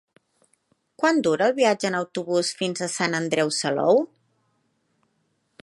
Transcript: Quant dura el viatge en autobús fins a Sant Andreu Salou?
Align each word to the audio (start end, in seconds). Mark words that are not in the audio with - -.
Quant 1.01 1.19
dura 1.27 1.49
el 1.49 1.53
viatge 1.59 1.91
en 1.91 1.97
autobús 1.99 2.49
fins 2.63 2.81
a 2.81 2.89
Sant 2.95 3.19
Andreu 3.19 3.53
Salou? 3.61 4.03